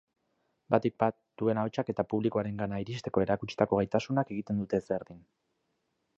Batik 0.75 0.95
bat, 1.03 1.17
duen 1.41 1.59
ahotsak 1.63 1.91
eta 1.93 2.05
publikoarengana 2.15 2.81
iristeko 2.85 3.25
erakutsitako 3.27 3.83
gaitasunak 3.83 4.35
egiten 4.39 4.65
dute 4.65 4.83
ezberdin. 4.83 5.23